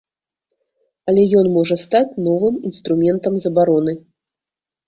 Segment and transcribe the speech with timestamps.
[1.11, 3.93] Але ён можа стаць новым інструментам забароны.